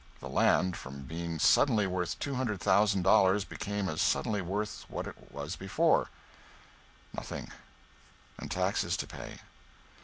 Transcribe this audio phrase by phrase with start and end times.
[0.19, 5.05] The land, from being suddenly worth two hundred thousand dollars, became as suddenly worth what
[5.05, 6.09] it was before
[7.13, 7.51] nothing,
[8.39, 9.41] and taxes to pay.